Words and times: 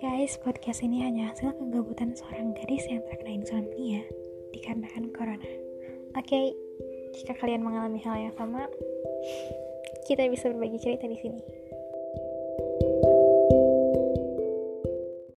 guys, 0.00 0.40
podcast 0.40 0.80
ini 0.80 1.04
hanya 1.04 1.28
hasil 1.28 1.52
kegabutan 1.60 2.16
seorang 2.16 2.56
gadis 2.56 2.88
yang 2.88 3.04
terkena 3.04 3.36
insomnia 3.36 4.00
dikarenakan 4.48 5.12
corona. 5.12 5.44
Oke, 6.16 6.24
okay, 6.24 6.44
jika 7.20 7.36
kalian 7.36 7.60
mengalami 7.60 8.00
hal 8.00 8.16
yang 8.16 8.32
sama, 8.32 8.64
kita 10.08 10.24
bisa 10.32 10.48
berbagi 10.48 10.80
cerita 10.80 11.04
di 11.04 11.20
sini. 11.20 11.44